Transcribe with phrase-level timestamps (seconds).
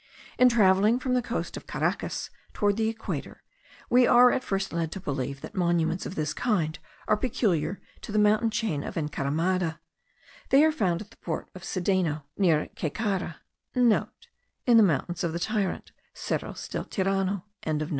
[0.39, 3.43] In travelling from the coast of Caracas towards the equator,
[3.87, 8.11] we are at first led to believe that monuments of this kind are peculiar to
[8.11, 9.79] the mountain chain of Encaramada;
[10.49, 13.89] they are found at the port of Sedeno, near Caycara,* (* In
[14.65, 17.43] the Mountains of the Tyrant, Cerros del Tirano.)